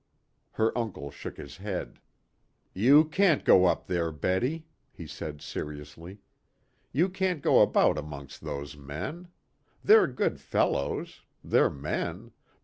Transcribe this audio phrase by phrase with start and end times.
[0.53, 1.99] Her uncle shook his head.
[2.73, 6.17] "You can't go up there, Betty," he said seriously.
[6.91, 9.27] "You can't go about amongst those men.
[9.83, 11.21] They're good fellows.
[11.43, 12.31] They're men.